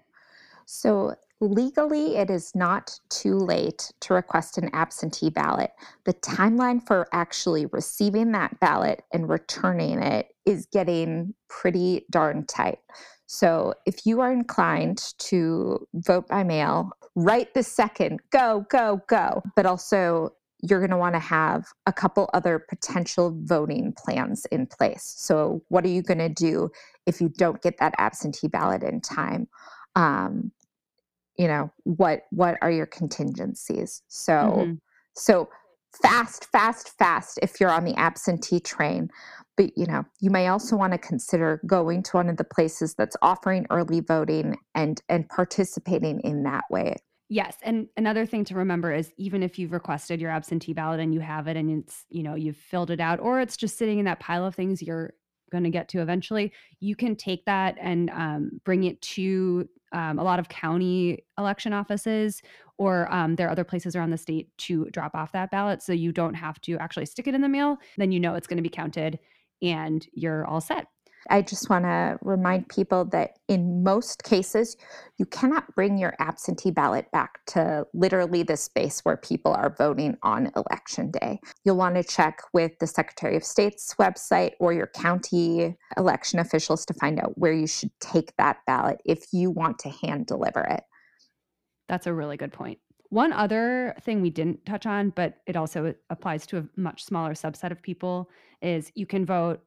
So, 0.67 1.15
legally, 1.41 2.17
it 2.17 2.31
is 2.31 2.55
not 2.55 2.99
too 3.11 3.37
late 3.37 3.93
to 4.01 4.15
request 4.15 4.59
an 4.59 4.71
absentee 4.73 5.31
ballot. 5.31 5.73
The 6.05 6.15
timeline 6.15 6.87
for 6.87 7.09
actually 7.13 7.67
receiving 7.67 8.33
that 8.33 8.59
ballot 8.61 9.03
and 9.13 9.29
returning 9.29 10.01
it 10.01 10.29
is 10.47 10.67
getting 10.67 11.35
pretty 11.49 12.07
darn 12.11 12.47
tight. 12.47 12.79
So, 13.27 13.75
if 13.87 14.07
you 14.07 14.21
are 14.21 14.33
inclined 14.33 15.15
to 15.19 15.87
vote 15.95 16.29
by 16.29 16.45
mail, 16.45 16.91
right 17.15 17.53
this 17.55 17.69
second, 17.69 18.21
go, 18.31 18.67
go, 18.71 19.01
go. 19.09 19.43
But 19.57 19.67
also, 19.67 20.35
you're 20.63 20.79
going 20.79 20.91
to 20.91 20.97
want 20.97 21.15
to 21.17 21.21
have 21.21 21.67
a 21.87 21.93
couple 21.93 22.31
other 22.33 22.59
potential 22.59 23.37
voting 23.43 23.93
plans 23.97 24.47
in 24.47 24.67
place. 24.67 25.13
So, 25.17 25.63
what 25.69 25.85
are 25.85 25.89
you 25.89 26.03
going 26.03 26.19
to 26.19 26.29
do 26.29 26.71
if 27.07 27.21
you 27.21 27.29
don't 27.29 27.63
get 27.63 27.79
that 27.79 27.95
absentee 27.99 28.49
ballot 28.49 28.83
in 28.83 29.01
time? 29.01 29.49
Um, 29.95 30.53
you 31.37 31.49
know, 31.49 31.71
what 31.85 32.23
what 32.31 32.59
are 32.63 32.71
your 32.71 32.87
contingencies? 32.87 34.03
So, 34.09 34.65
hmm 34.65 34.75
so 35.15 35.49
fast, 36.03 36.47
fast, 36.51 36.97
fast. 36.99 37.39
If 37.43 37.61
you're 37.61 37.71
on 37.71 37.85
the 37.85 37.95
absentee 37.95 38.61
train, 38.61 39.11
but 39.57 39.77
you 39.77 39.87
know, 39.87 40.05
you 40.21 40.31
may 40.31 40.49
also 40.49 40.77
want 40.77 40.93
to 40.93 40.99
consider 40.99 41.61
going 41.67 42.03
to 42.05 42.17
one 42.17 42.29
of 42.29 42.39
the 42.39 42.45
places 42.45 42.95
that's 42.95 43.17
offering 43.23 43.67
early 43.71 44.01
voting 44.01 44.57
and 44.75 45.01
and 45.09 45.29
participating 45.29 46.21
in 46.21 46.45
that 46.45 46.65
way 46.71 46.97
Yes, 47.33 47.57
and 47.63 47.89
another 47.97 48.27
thing 48.27 48.45
to 48.45 48.57
remember 48.57 48.93
is 48.93 49.11
even 49.17 49.43
if 49.43 49.59
you've 49.59 49.73
requested 49.73 50.21
your 50.21 50.31
absentee 50.31 50.75
ballot 50.75 51.01
and 51.01 51.15
you 51.15 51.21
have 51.21 51.49
it 51.49 51.57
and 51.57 51.71
it's, 51.83 52.05
you 52.11 52.23
know, 52.23 52.35
you've 52.35 52.59
filled 52.59 52.91
it 52.91 53.01
out 53.01 53.21
or 53.21 53.41
it's 53.41 53.57
just 53.57 53.79
sitting 53.79 53.99
in 53.99 54.05
that 54.05 54.21
pile 54.21 54.45
of 54.45 54.55
things 54.55 54.83
you're 54.83 55.15
going 55.53 55.65
to 55.65 55.71
get 55.71 55.89
to 55.91 56.01
eventually, 56.01 56.53
you 56.81 56.97
can 56.97 57.15
take 57.15 57.45
that 57.45 57.77
and 57.81 58.11
um, 58.11 58.61
bring 58.65 58.83
it 58.85 59.01
to 59.03 59.69
um, 59.93 60.19
a 60.19 60.25
lot 60.25 60.41
of 60.41 60.49
county 60.49 61.23
election 61.39 61.73
offices 61.73 62.43
or 62.79 63.13
um, 63.13 63.37
there 63.37 63.47
are 63.47 63.51
other 63.51 63.63
places 63.63 63.95
around 63.95 64.11
the 64.11 64.19
state 64.19 64.49
to 64.57 64.87
drop 64.87 65.15
off 65.15 65.33
that 65.33 65.51
ballot 65.51 65.83
so 65.83 65.93
you 65.93 66.11
don't 66.11 66.35
have 66.35 66.61
to 66.63 66.77
actually 66.79 67.07
stick 67.07 67.29
it 67.29 67.35
in 67.35 67.43
the 67.43 67.49
mail. 67.49 67.77
Then 67.99 68.11
you 68.11 68.19
know 68.19 68.35
it's 68.35 68.47
going 68.47 68.57
to 68.57 68.63
be 68.63 68.69
counted 68.69 69.19
and 69.61 70.05
you're 70.15 70.45
all 70.47 70.61
set. 70.61 70.87
I 71.31 71.43
just 71.43 71.71
want 71.71 71.85
to 71.85 72.19
remind 72.23 72.69
people 72.69 73.05
that 73.07 73.39
in 73.49 73.83
most 73.83 74.25
cases, 74.25 74.77
you 75.19 75.27
cannot 75.27 75.75
bring 75.75 75.99
your 75.99 76.15
absentee 76.19 76.71
ballot 76.71 77.11
back 77.13 77.45
to 77.49 77.87
literally 77.95 78.43
the 78.43 78.57
space 78.57 79.01
where 79.01 79.17
people 79.17 79.53
are 79.53 79.75
voting 79.79 80.17
on 80.23 80.51
election 80.57 81.11
day. 81.11 81.39
You'll 81.65 81.77
want 81.77 81.95
to 81.95 82.03
check 82.03 82.41
with 82.53 82.73
the 82.81 82.87
Secretary 82.87 83.37
of 83.37 83.45
State's 83.45 83.95
website 83.95 84.53
or 84.59 84.73
your 84.73 84.89
county 84.89 85.77
election 85.97 86.39
officials 86.39 86.85
to 86.87 86.95
find 86.95 87.21
out 87.21 87.39
where 87.39 87.53
you 87.53 87.67
should 87.67 87.93
take 88.01 88.37
that 88.39 88.59
ballot 88.67 88.99
if 89.05 89.27
you 89.33 89.51
want 89.51 89.79
to 89.81 89.91
hand 89.91 90.27
deliver 90.27 90.61
it. 90.61 90.83
That's 91.89 92.07
a 92.07 92.15
really 92.15 92.37
good 92.37 92.53
point. 92.53 92.79
One 93.11 93.33
other 93.33 93.95
thing 94.01 94.23
we 94.23 94.31
didn't 94.31 94.65
touch 94.65 94.87
on, 94.87 95.11
but 95.11 95.35
it 95.47 95.55
also 95.55 95.95
applies 96.09 96.47
to 96.47 96.59
a 96.59 96.65
much 96.77 97.05
smaller 97.05 97.35
subset 97.35 97.71
of 97.71 97.83
people, 97.83 98.31
is 98.63 98.91
you 98.95 99.05
can 99.05 99.27
vote 99.27 99.61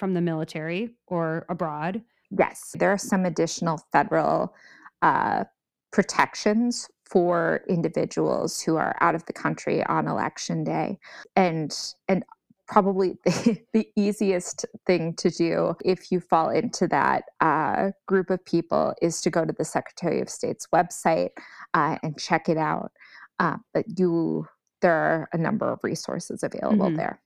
from 0.00 0.14
the 0.14 0.20
military 0.22 0.88
or 1.06 1.44
abroad. 1.50 2.02
Yes, 2.36 2.74
there 2.78 2.90
are 2.90 2.98
some 2.98 3.26
additional 3.26 3.78
federal 3.92 4.54
uh, 5.02 5.44
protections 5.92 6.88
for 7.04 7.60
individuals 7.68 8.60
who 8.60 8.76
are 8.76 8.96
out 9.00 9.14
of 9.14 9.26
the 9.26 9.32
country 9.32 9.84
on 9.84 10.08
election 10.08 10.64
day, 10.64 10.98
and 11.36 11.76
and 12.08 12.24
probably 12.66 13.18
the, 13.24 13.60
the, 13.74 13.88
easiest 13.96 14.64
thing 14.86 15.12
to 15.14 15.28
do 15.28 15.74
if 15.84 16.12
you 16.12 16.20
fall 16.20 16.48
into 16.50 16.86
that 16.86 17.24
uh, 17.40 17.90
group 18.06 18.30
of 18.30 18.42
people 18.44 18.94
is 19.02 19.20
to 19.20 19.28
go 19.28 19.44
to 19.44 19.52
the 19.52 19.64
Secretary 19.64 20.20
of 20.20 20.30
State's 20.30 20.68
website 20.72 21.30
uh, 21.74 21.96
and 22.04 22.16
check 22.16 22.48
it 22.48 22.56
out. 22.56 22.92
Uh, 23.40 23.56
but 23.74 23.84
you, 23.98 24.46
there 24.82 24.94
are 24.94 25.28
a 25.32 25.38
number 25.38 25.70
of 25.70 25.80
resources 25.82 26.44
available 26.44 26.86
mm-hmm. 26.86 26.96
there. 26.96 27.20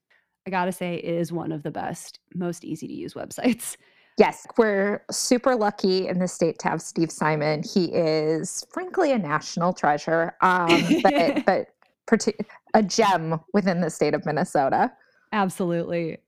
I 0.46 0.50
gotta 0.50 0.72
say, 0.72 0.96
it 0.96 1.04
is 1.04 1.32
one 1.32 1.52
of 1.52 1.62
the 1.62 1.70
best, 1.70 2.20
most 2.34 2.64
easy 2.64 2.86
to 2.86 2.94
use 2.94 3.14
websites. 3.14 3.76
Yes, 4.16 4.46
we're 4.56 5.02
super 5.10 5.56
lucky 5.56 6.06
in 6.06 6.20
the 6.20 6.28
state 6.28 6.60
to 6.60 6.68
have 6.68 6.80
Steve 6.80 7.10
Simon. 7.10 7.64
He 7.64 7.86
is, 7.86 8.64
frankly, 8.72 9.10
a 9.10 9.18
national 9.18 9.72
treasure, 9.72 10.36
um, 10.40 10.68
but, 11.02 11.44
but 11.44 11.68
a 12.74 12.82
gem 12.82 13.40
within 13.52 13.80
the 13.80 13.90
state 13.90 14.14
of 14.14 14.24
Minnesota. 14.24 14.92
Absolutely. 15.32 16.18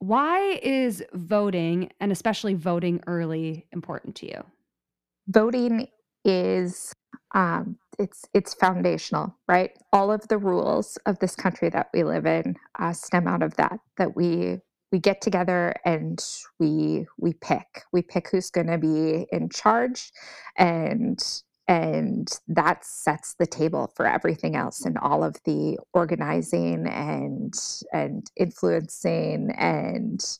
Why 0.00 0.60
is 0.62 1.02
voting, 1.14 1.90
and 2.00 2.12
especially 2.12 2.54
voting 2.54 3.00
early, 3.06 3.66
important 3.72 4.16
to 4.16 4.26
you? 4.26 4.44
Voting 5.28 5.88
is 6.24 6.92
um, 7.34 7.78
it's 8.00 8.24
it's 8.34 8.54
foundational, 8.54 9.36
right? 9.46 9.72
All 9.92 10.10
of 10.10 10.26
the 10.28 10.38
rules 10.38 10.98
of 11.06 11.18
this 11.20 11.36
country 11.36 11.68
that 11.70 11.90
we 11.92 12.02
live 12.02 12.26
in 12.26 12.56
uh, 12.78 12.92
stem 12.94 13.28
out 13.28 13.42
of 13.42 13.56
that. 13.56 13.78
That 13.98 14.16
we 14.16 14.58
we 14.90 14.98
get 14.98 15.20
together 15.20 15.74
and 15.84 16.24
we 16.58 17.06
we 17.18 17.34
pick 17.34 17.84
we 17.92 18.02
pick 18.02 18.28
who's 18.30 18.50
going 18.50 18.66
to 18.66 18.78
be 18.78 19.26
in 19.30 19.48
charge 19.50 20.10
and 20.56 21.42
and 21.68 22.40
that 22.48 22.84
sets 22.84 23.34
the 23.38 23.46
table 23.46 23.92
for 23.94 24.06
everything 24.06 24.56
else 24.56 24.84
and 24.84 24.98
all 24.98 25.22
of 25.22 25.36
the 25.44 25.78
organizing 25.92 26.86
and 26.88 27.54
and 27.92 28.30
influencing 28.36 29.52
and 29.56 30.38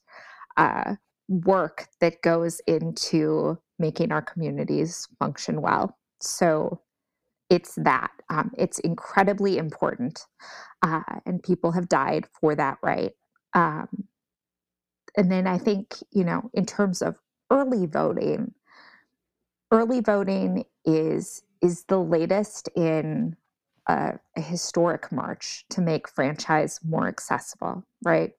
uh, 0.57 0.95
work 1.29 1.87
that 2.01 2.23
goes 2.23 2.61
into 2.67 3.59
making 3.79 4.11
our 4.11 4.23
communities 4.23 5.07
function 5.21 5.63
well 5.63 5.97
so 6.21 6.81
it's 7.51 7.75
that 7.75 8.11
um, 8.31 8.53
it's 8.57 8.79
incredibly 8.79 9.59
important 9.59 10.27
uh, 10.83 11.03
and 11.27 11.43
people 11.43 11.73
have 11.73 11.89
died 11.89 12.27
for 12.41 12.55
that 12.55 12.79
right? 12.83 13.13
Um, 13.55 13.89
and 15.17 15.31
then 15.31 15.47
i 15.47 15.59
think 15.59 15.97
you 16.13 16.25
know 16.25 16.51
in 16.55 16.65
terms 16.65 17.03
of 17.03 17.17
early 17.51 17.87
voting 17.87 18.55
early 19.71 20.01
voting 20.01 20.65
is 20.85 21.43
is 21.63 21.85
the 21.89 21.99
latest 21.99 22.69
in 22.75 23.37
a, 23.89 24.13
a, 24.37 24.41
historic 24.41 25.11
march 25.13 25.65
to 25.69 25.81
make 25.81 26.09
franchise 26.09 26.81
more 26.87 27.09
accessible 27.09 27.85
right? 28.03 28.33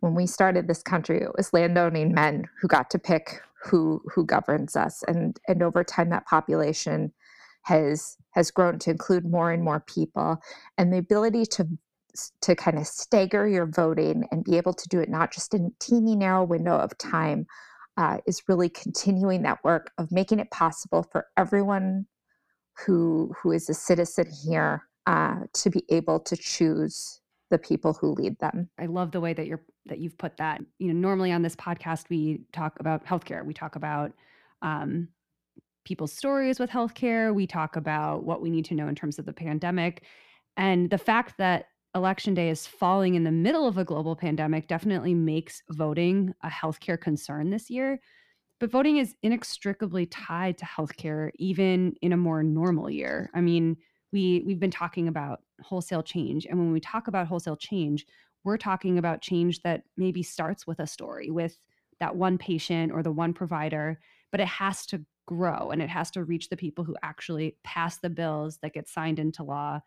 When 0.00 0.14
we 0.14 0.26
started 0.26 0.66
this 0.66 0.82
country 0.82 1.18
it 1.18 1.36
was 1.36 1.52
landowning 1.52 2.12
men 2.12 2.46
who 2.60 2.68
got 2.68 2.90
to 2.90 2.98
pick 2.98 3.40
who 3.62 4.02
who 4.14 4.24
governs 4.24 4.76
us 4.76 5.02
and 5.08 5.38
and 5.48 5.62
over 5.62 5.84
time 5.84 6.10
that 6.10 6.26
population 6.26 7.12
has 7.64 8.16
has 8.30 8.50
grown 8.50 8.78
to 8.78 8.90
include 8.90 9.24
more 9.24 9.50
and 9.50 9.62
more 9.62 9.80
people 9.80 10.38
and 10.78 10.92
the 10.92 10.98
ability 10.98 11.44
to 11.44 11.66
to 12.40 12.54
kind 12.54 12.78
of 12.78 12.86
stagger 12.86 13.48
your 13.48 13.66
voting 13.66 14.24
and 14.30 14.44
be 14.44 14.56
able 14.56 14.72
to 14.72 14.88
do 14.88 15.00
it 15.00 15.08
not 15.08 15.32
just 15.32 15.52
in 15.52 15.66
a 15.66 15.84
teeny 15.84 16.14
narrow 16.14 16.44
window 16.44 16.76
of 16.76 16.96
time 16.98 17.46
uh, 17.96 18.18
is 18.26 18.42
really 18.48 18.68
continuing 18.68 19.42
that 19.42 19.62
work 19.64 19.92
of 19.98 20.10
making 20.10 20.38
it 20.38 20.50
possible 20.50 21.06
for 21.12 21.26
everyone 21.36 22.06
who 22.84 23.32
who 23.40 23.52
is 23.52 23.68
a 23.68 23.74
citizen 23.74 24.26
here 24.44 24.82
uh, 25.06 25.40
to 25.52 25.70
be 25.70 25.84
able 25.90 26.18
to 26.18 26.36
choose 26.36 27.20
the 27.50 27.58
people 27.58 27.92
who 27.92 28.12
lead 28.12 28.38
them. 28.40 28.68
I 28.78 28.86
love 28.86 29.12
the 29.12 29.20
way 29.20 29.32
that 29.32 29.46
you're 29.46 29.62
that 29.86 29.98
you've 29.98 30.18
put 30.18 30.36
that. 30.38 30.60
You 30.78 30.92
know, 30.92 31.00
normally 31.00 31.30
on 31.30 31.42
this 31.42 31.56
podcast 31.56 32.08
we 32.08 32.40
talk 32.52 32.78
about 32.80 33.04
healthcare. 33.04 33.44
We 33.44 33.54
talk 33.54 33.76
about 33.76 34.12
um, 34.62 35.08
people's 35.84 36.12
stories 36.12 36.58
with 36.58 36.70
healthcare. 36.70 37.34
We 37.34 37.46
talk 37.46 37.76
about 37.76 38.24
what 38.24 38.40
we 38.40 38.50
need 38.50 38.64
to 38.66 38.74
know 38.74 38.88
in 38.88 38.94
terms 38.94 39.18
of 39.18 39.26
the 39.26 39.32
pandemic, 39.32 40.04
and 40.56 40.90
the 40.90 40.98
fact 40.98 41.38
that 41.38 41.66
election 41.94 42.34
day 42.34 42.50
is 42.50 42.66
falling 42.66 43.14
in 43.14 43.24
the 43.24 43.30
middle 43.30 43.68
of 43.68 43.78
a 43.78 43.84
global 43.84 44.16
pandemic 44.16 44.66
definitely 44.66 45.14
makes 45.14 45.62
voting 45.70 46.34
a 46.42 46.48
healthcare 46.48 47.00
concern 47.00 47.50
this 47.50 47.70
year. 47.70 48.00
But 48.60 48.70
voting 48.70 48.96
is 48.96 49.14
inextricably 49.22 50.06
tied 50.06 50.58
to 50.58 50.64
healthcare, 50.64 51.30
even 51.36 51.94
in 52.02 52.12
a 52.12 52.16
more 52.16 52.42
normal 52.42 52.90
year. 52.90 53.30
I 53.34 53.40
mean, 53.40 53.76
we 54.12 54.42
we've 54.46 54.60
been 54.60 54.70
talking 54.70 55.08
about 55.08 55.40
wholesale 55.62 56.02
change, 56.02 56.46
and 56.46 56.58
when 56.58 56.72
we 56.72 56.80
talk 56.80 57.08
about 57.08 57.26
wholesale 57.26 57.56
change, 57.56 58.06
we're 58.44 58.56
talking 58.56 58.98
about 58.98 59.22
change 59.22 59.60
that 59.62 59.82
maybe 59.96 60.22
starts 60.22 60.66
with 60.66 60.78
a 60.78 60.86
story, 60.86 61.30
with 61.30 61.58
that 62.00 62.16
one 62.16 62.38
patient 62.38 62.92
or 62.92 63.02
the 63.02 63.12
one 63.12 63.32
provider, 63.32 63.98
but 64.30 64.40
it 64.40 64.48
has 64.48 64.86
to 64.86 65.04
grow 65.26 65.70
and 65.70 65.80
it 65.82 65.88
has 65.88 66.10
to 66.12 66.24
reach 66.24 66.48
the 66.48 66.56
people 66.56 66.84
who 66.84 66.96
actually 67.02 67.56
pass 67.64 67.98
the 67.98 68.10
bills 68.10 68.58
that 68.62 68.74
get 68.74 68.88
signed 68.88 69.18
into 69.18 69.42
law 69.42 69.80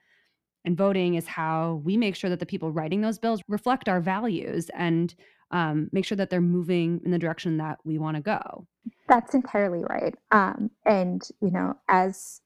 and 0.67 0.77
voting 0.77 1.15
is 1.15 1.25
how 1.25 1.81
we 1.85 1.95
make 1.95 2.13
sure 2.13 2.29
that 2.29 2.41
the 2.41 2.45
people 2.45 2.73
writing 2.73 2.99
those 2.99 3.17
bills 3.17 3.41
reflect 3.47 3.87
our 3.87 4.01
values 4.01 4.69
and 4.73 5.15
um, 5.51 5.89
make 5.93 6.03
sure 6.03 6.17
that 6.17 6.29
they're 6.29 6.41
moving 6.41 6.99
in 7.05 7.11
the 7.11 7.17
direction 7.17 7.55
that 7.57 7.77
we 7.85 7.97
want 7.97 8.17
to 8.17 8.21
go. 8.21 8.67
That's 9.07 9.33
entirely 9.33 9.85
right. 9.89 10.13
Um, 10.31 10.69
and 10.85 11.25
you 11.41 11.51
know, 11.51 11.75
as 11.87 12.41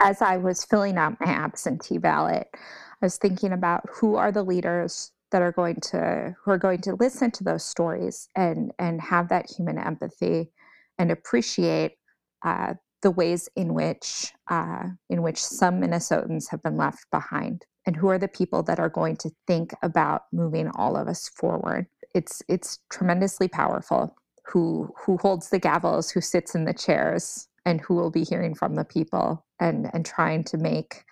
as 0.00 0.22
I 0.22 0.38
was 0.38 0.64
filling 0.64 0.96
out 0.96 1.20
my 1.20 1.30
absentee 1.30 1.98
ballot, 1.98 2.48
I 2.54 2.58
was 3.02 3.18
thinking 3.18 3.52
about 3.52 3.84
who 3.92 4.16
are 4.16 4.32
the 4.32 4.42
leaders 4.42 5.12
that 5.30 5.42
are 5.42 5.52
going 5.52 5.76
to 5.90 6.34
who 6.42 6.50
are 6.50 6.58
going 6.58 6.80
to 6.82 6.94
listen 6.94 7.30
to 7.32 7.44
those 7.44 7.62
stories 7.62 8.28
and 8.34 8.72
and 8.78 9.02
have 9.02 9.28
that 9.28 9.50
human 9.50 9.78
empathy 9.78 10.50
and 10.98 11.10
appreciate 11.10 11.98
uh, 12.44 12.74
the 13.02 13.10
ways 13.10 13.48
in 13.56 13.74
which 13.74 14.32
uh, 14.48 14.84
in 15.08 15.22
which 15.22 15.42
some 15.42 15.80
Minnesotans 15.80 16.50
have 16.50 16.62
been 16.62 16.76
left 16.76 17.10
behind, 17.10 17.64
and 17.86 17.96
who 17.96 18.08
are 18.08 18.18
the 18.18 18.28
people 18.28 18.62
that 18.64 18.80
are 18.80 18.88
going 18.88 19.16
to 19.18 19.30
think 19.46 19.72
about 19.82 20.22
moving 20.32 20.70
all 20.74 20.96
of 20.96 21.08
us 21.08 21.28
forward. 21.28 21.86
It's 22.14 22.42
it's 22.48 22.78
tremendously 22.90 23.48
powerful. 23.48 24.16
Who 24.46 24.92
who 24.96 25.18
holds 25.18 25.50
the 25.50 25.60
gavels, 25.60 26.12
who 26.12 26.20
sits 26.20 26.54
in 26.54 26.64
the 26.64 26.74
chairs, 26.74 27.48
and 27.64 27.80
who 27.80 27.94
will 27.94 28.10
be 28.10 28.24
hearing 28.24 28.54
from 28.54 28.74
the 28.74 28.84
people 28.84 29.44
and 29.60 29.90
and 29.92 30.04
trying 30.04 30.44
to 30.44 30.56
make 30.56 31.04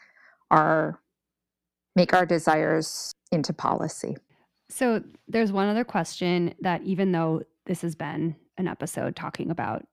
our 0.50 1.00
make 1.96 2.14
our 2.14 2.26
desires 2.26 3.12
into 3.30 3.52
policy. 3.52 4.16
So 4.70 5.02
there's 5.28 5.52
one 5.52 5.68
other 5.68 5.84
question 5.84 6.54
that 6.60 6.82
even 6.82 7.12
though 7.12 7.42
this 7.66 7.82
has 7.82 7.94
been 7.94 8.36
an 8.56 8.66
episode 8.68 9.14
talking 9.14 9.50
about 9.50 9.84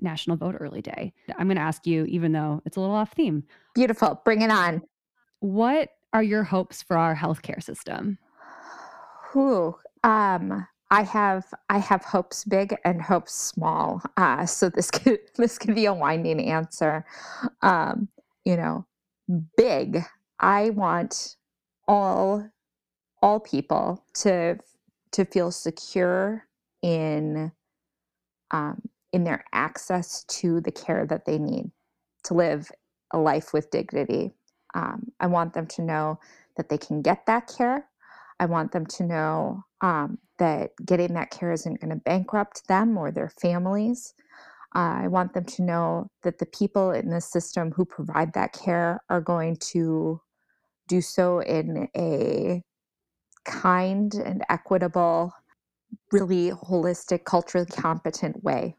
National 0.00 0.36
Vote 0.36 0.56
Early 0.58 0.82
Day. 0.82 1.12
I'm 1.38 1.46
going 1.46 1.56
to 1.56 1.62
ask 1.62 1.86
you, 1.86 2.04
even 2.06 2.32
though 2.32 2.62
it's 2.64 2.76
a 2.76 2.80
little 2.80 2.94
off 2.94 3.12
theme. 3.12 3.44
Beautiful. 3.74 4.20
Bring 4.24 4.42
it 4.42 4.50
on. 4.50 4.82
What 5.40 5.90
are 6.12 6.22
your 6.22 6.44
hopes 6.44 6.82
for 6.82 6.96
our 6.96 7.14
healthcare 7.14 7.62
system? 7.62 8.18
Who? 9.30 9.76
Um, 10.04 10.66
I 10.90 11.02
have 11.02 11.44
I 11.68 11.78
have 11.78 12.02
hopes 12.02 12.44
big 12.44 12.74
and 12.84 13.02
hopes 13.02 13.34
small. 13.34 14.02
Uh, 14.16 14.46
so 14.46 14.70
this 14.70 14.90
could 14.92 15.20
this 15.36 15.58
could 15.58 15.74
be 15.74 15.86
a 15.86 15.94
winding 15.94 16.40
answer. 16.40 17.04
Um, 17.62 18.08
you 18.44 18.56
know, 18.56 18.86
big. 19.56 20.02
I 20.40 20.70
want 20.70 21.36
all 21.86 22.48
all 23.22 23.40
people 23.40 24.04
to 24.14 24.58
to 25.12 25.24
feel 25.24 25.50
secure 25.50 26.46
in 26.82 27.52
um, 28.50 28.80
in 29.12 29.24
their 29.24 29.44
access 29.52 30.24
to 30.24 30.60
the 30.60 30.72
care 30.72 31.06
that 31.06 31.24
they 31.24 31.38
need 31.38 31.70
to 32.24 32.34
live 32.34 32.70
a 33.12 33.18
life 33.18 33.52
with 33.52 33.70
dignity. 33.70 34.32
Um, 34.74 35.12
I 35.20 35.26
want 35.26 35.54
them 35.54 35.66
to 35.66 35.82
know 35.82 36.18
that 36.56 36.68
they 36.68 36.78
can 36.78 37.00
get 37.02 37.26
that 37.26 37.50
care. 37.56 37.88
I 38.40 38.46
want 38.46 38.72
them 38.72 38.86
to 38.86 39.04
know 39.04 39.64
um, 39.80 40.18
that 40.38 40.70
getting 40.84 41.14
that 41.14 41.30
care 41.30 41.52
isn't 41.52 41.80
going 41.80 41.90
to 41.90 41.96
bankrupt 41.96 42.68
them 42.68 42.96
or 42.96 43.10
their 43.10 43.30
families. 43.40 44.14
Uh, 44.74 45.00
I 45.02 45.08
want 45.08 45.32
them 45.32 45.44
to 45.44 45.62
know 45.62 46.10
that 46.22 46.38
the 46.38 46.46
people 46.46 46.90
in 46.90 47.08
the 47.08 47.20
system 47.20 47.72
who 47.72 47.84
provide 47.84 48.34
that 48.34 48.52
care 48.52 49.00
are 49.08 49.20
going 49.20 49.56
to 49.56 50.20
do 50.88 51.00
so 51.00 51.40
in 51.40 51.88
a 51.96 52.62
kind 53.44 54.14
and 54.14 54.44
equitable, 54.50 55.32
really 56.12 56.50
holistic, 56.50 57.24
culturally 57.24 57.66
competent 57.66 58.44
way. 58.44 58.76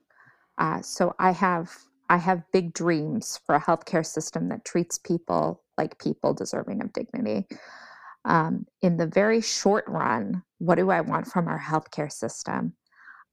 Uh, 0.59 0.81
so 0.81 1.15
I 1.17 1.31
have 1.31 1.75
I 2.09 2.17
have 2.17 2.43
big 2.51 2.73
dreams 2.73 3.39
for 3.45 3.55
a 3.55 3.61
healthcare 3.61 4.05
system 4.05 4.49
that 4.49 4.65
treats 4.65 4.97
people 4.97 5.63
like 5.77 5.99
people 5.99 6.33
deserving 6.33 6.81
of 6.81 6.91
dignity. 6.91 7.47
Um, 8.25 8.65
in 8.81 8.97
the 8.97 9.07
very 9.07 9.41
short 9.41 9.85
run, 9.87 10.43
what 10.57 10.75
do 10.75 10.89
I 10.89 11.01
want 11.01 11.27
from 11.27 11.47
our 11.47 11.59
healthcare 11.59 12.11
system? 12.11 12.73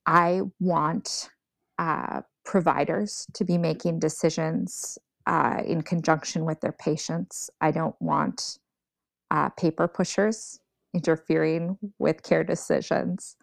I 0.05 0.43
want 0.61 1.31
uh, 1.79 2.21
providers 2.45 3.27
to 3.35 3.45
be 3.45 3.59
making 3.59 3.99
decisions 3.99 4.99
uh, 5.27 5.63
in 5.67 5.83
conjunction 5.83 6.45
with 6.45 6.61
their 6.61 6.73
patients. 6.73 7.51
I 7.61 7.73
don't 7.73 7.97
want 8.01 8.59
uh, 9.31 9.49
paper 9.51 9.89
pushers 9.89 10.61
interfering 10.95 11.79
with 11.99 12.23
care 12.23 12.45
decisions. 12.45 13.37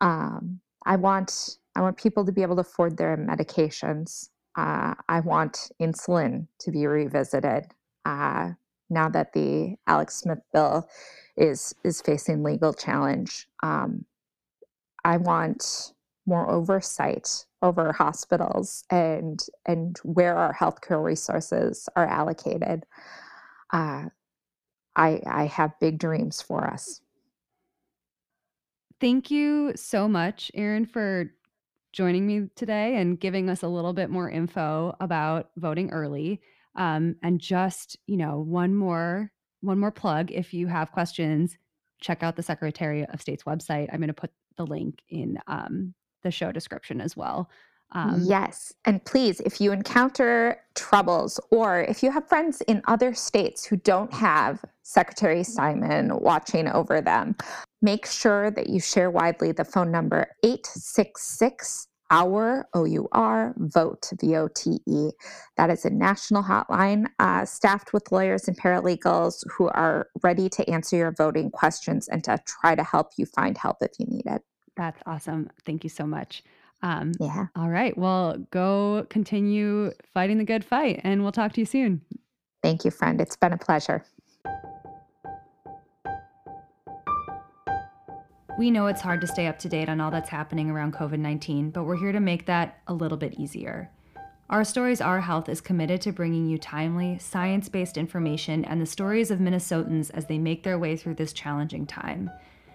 Um, 0.00 0.60
I 0.84 0.96
want 0.96 1.58
I 1.76 1.82
want 1.82 1.98
people 1.98 2.24
to 2.24 2.32
be 2.32 2.42
able 2.42 2.56
to 2.56 2.62
afford 2.62 2.96
their 2.96 3.18
medications. 3.18 4.30
Uh, 4.56 4.94
I 5.10 5.20
want 5.20 5.70
insulin 5.80 6.48
to 6.60 6.72
be 6.72 6.86
revisited 6.86 7.66
uh, 8.06 8.52
now 8.90 9.10
that 9.10 9.34
the 9.34 9.76
Alec 9.86 10.10
Smith 10.10 10.40
bill 10.54 10.88
is 11.36 11.74
is 11.84 12.00
facing 12.00 12.42
legal 12.42 12.72
challenge. 12.72 13.46
Um, 13.62 14.06
I 15.04 15.18
want 15.18 15.92
more 16.26 16.50
oversight 16.50 17.46
over 17.62 17.92
hospitals 17.92 18.84
and 18.90 19.44
and 19.66 19.98
where 20.02 20.36
our 20.36 20.54
healthcare 20.54 21.04
resources 21.04 21.90
are 21.94 22.06
allocated. 22.06 22.86
Uh, 23.72 24.06
I 24.96 25.20
I 25.26 25.46
have 25.46 25.78
big 25.78 25.98
dreams 25.98 26.40
for 26.40 26.66
us. 26.66 27.02
Thank 28.98 29.30
you 29.30 29.72
so 29.76 30.08
much, 30.08 30.50
Erin, 30.54 30.86
for 30.86 31.32
joining 31.96 32.26
me 32.26 32.46
today 32.54 32.96
and 32.96 33.18
giving 33.18 33.48
us 33.48 33.62
a 33.62 33.68
little 33.68 33.94
bit 33.94 34.10
more 34.10 34.28
info 34.28 34.94
about 35.00 35.48
voting 35.56 35.90
early. 35.90 36.42
Um, 36.74 37.16
and 37.22 37.40
just, 37.40 37.96
you 38.06 38.18
know, 38.18 38.38
one 38.40 38.74
more 38.74 39.32
one 39.62 39.80
more 39.80 39.90
plug 39.90 40.30
if 40.30 40.52
you 40.52 40.66
have 40.66 40.92
questions, 40.92 41.56
check 42.02 42.22
out 42.22 42.36
the 42.36 42.42
Secretary 42.42 43.06
of 43.06 43.22
State's 43.22 43.44
website. 43.44 43.88
I'm 43.90 43.98
going 43.98 44.08
to 44.08 44.14
put 44.14 44.30
the 44.58 44.66
link 44.66 45.00
in 45.08 45.38
um, 45.46 45.94
the 46.22 46.30
show 46.30 46.52
description 46.52 47.00
as 47.00 47.16
well. 47.16 47.48
Um, 47.92 48.20
yes. 48.22 48.72
And 48.84 49.04
please, 49.04 49.40
if 49.40 49.60
you 49.60 49.72
encounter 49.72 50.58
troubles 50.74 51.40
or 51.50 51.80
if 51.82 52.02
you 52.02 52.10
have 52.10 52.28
friends 52.28 52.60
in 52.62 52.82
other 52.86 53.14
states 53.14 53.64
who 53.64 53.76
don't 53.76 54.12
have 54.12 54.64
Secretary 54.82 55.42
Simon 55.44 56.18
watching 56.20 56.68
over 56.68 57.00
them, 57.00 57.36
make 57.80 58.06
sure 58.06 58.50
that 58.50 58.68
you 58.68 58.80
share 58.80 59.10
widely 59.10 59.52
the 59.52 59.64
phone 59.64 59.90
number 59.90 60.28
866 60.42 61.88
our 62.10 62.68
OUR 62.74 63.54
vote 63.56 64.12
V-O-T-E. 64.20 65.10
That 65.56 65.70
is 65.70 65.84
a 65.84 65.90
national 65.90 66.42
hotline 66.42 67.06
uh, 67.18 67.44
staffed 67.44 67.92
with 67.92 68.12
lawyers 68.12 68.46
and 68.46 68.58
paralegals 68.58 69.44
who 69.56 69.68
are 69.68 70.08
ready 70.22 70.48
to 70.50 70.68
answer 70.70 70.96
your 70.96 71.12
voting 71.12 71.50
questions 71.50 72.08
and 72.08 72.22
to 72.24 72.38
try 72.46 72.74
to 72.74 72.84
help 72.84 73.12
you 73.16 73.26
find 73.26 73.58
help 73.58 73.78
if 73.80 73.92
you 73.98 74.06
need 74.06 74.26
it. 74.26 74.42
That's 74.76 75.00
awesome. 75.06 75.50
Thank 75.64 75.84
you 75.84 75.90
so 75.90 76.06
much. 76.06 76.42
Um, 76.82 77.12
yeah. 77.18 77.46
All 77.56 77.68
right. 77.68 77.96
Well, 77.96 78.36
go 78.50 79.06
continue 79.10 79.92
fighting 80.12 80.38
the 80.38 80.44
good 80.44 80.64
fight, 80.64 81.00
and 81.04 81.22
we'll 81.22 81.32
talk 81.32 81.52
to 81.54 81.60
you 81.60 81.66
soon. 81.66 82.02
Thank 82.62 82.84
you, 82.84 82.90
friend. 82.90 83.20
It's 83.20 83.36
been 83.36 83.52
a 83.52 83.58
pleasure. 83.58 84.04
We 88.58 88.70
know 88.70 88.86
it's 88.86 89.02
hard 89.02 89.20
to 89.20 89.26
stay 89.26 89.48
up 89.48 89.58
to 89.60 89.68
date 89.68 89.90
on 89.90 90.00
all 90.00 90.10
that's 90.10 90.30
happening 90.30 90.70
around 90.70 90.94
COVID 90.94 91.18
19, 91.18 91.70
but 91.70 91.84
we're 91.84 91.98
here 91.98 92.12
to 92.12 92.20
make 92.20 92.46
that 92.46 92.78
a 92.86 92.94
little 92.94 93.18
bit 93.18 93.34
easier. 93.34 93.90
Our 94.48 94.64
Stories 94.64 95.00
Our 95.00 95.20
Health 95.20 95.48
is 95.48 95.60
committed 95.60 96.00
to 96.02 96.12
bringing 96.12 96.46
you 96.46 96.56
timely, 96.56 97.18
science 97.18 97.68
based 97.68 97.98
information 97.98 98.64
and 98.64 98.80
the 98.80 98.86
stories 98.86 99.30
of 99.30 99.40
Minnesotans 99.40 100.10
as 100.14 100.26
they 100.26 100.38
make 100.38 100.62
their 100.62 100.78
way 100.78 100.96
through 100.96 101.14
this 101.14 101.32
challenging 101.32 101.84
time. 101.84 102.30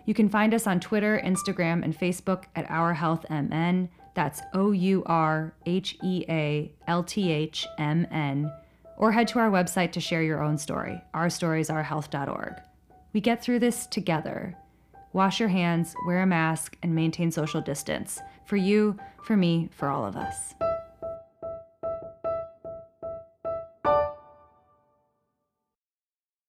You 0.06 0.14
can 0.14 0.30
find 0.30 0.54
us 0.54 0.68
on 0.68 0.80
Twitter, 0.80 1.22
Instagram, 1.24 1.84
and 1.84 1.98
Facebook 1.98 2.46
at 2.56 2.70
Our 2.70 2.94
Health 2.94 3.26
MN. 3.30 3.90
That's 4.14 4.42
O 4.54 4.72
U 4.72 5.04
R 5.06 5.54
H 5.66 5.98
E 6.04 6.26
A 6.28 6.72
L 6.88 7.04
T 7.04 7.32
H 7.32 7.66
M 7.78 8.06
N. 8.12 8.52
Or 8.98 9.12
head 9.12 9.28
to 9.30 9.40
our 9.40 9.50
website 9.50 9.92
to 9.94 10.00
share 10.00 10.22
your 10.22 10.44
own 10.44 10.58
story, 10.58 11.02
ourstoriesourhealth.org. 11.16 12.62
We 13.14 13.22
get 13.22 13.42
through 13.42 13.60
this 13.60 13.88
together. 13.88 14.56
Wash 15.14 15.40
your 15.40 15.50
hands, 15.50 15.96
wear 16.06 16.22
a 16.22 16.28
mask, 16.28 16.78
and 16.84 16.96
maintain 16.96 17.32
social 17.32 17.62
distance. 17.62 18.22
For 18.46 18.58
you, 18.58 18.98
for 19.24 19.36
me, 19.36 19.70
for 19.72 19.90
all 19.90 20.06
of 20.06 20.16
us. 20.16 20.54